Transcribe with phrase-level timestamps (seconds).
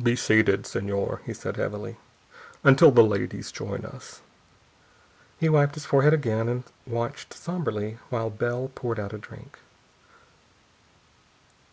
[0.00, 1.96] "Be seated, Señor," he said heavily,
[2.62, 4.20] "until the ladies join us."
[5.40, 9.58] He wiped his forehead again and watched somberly while Bell poured out a drink.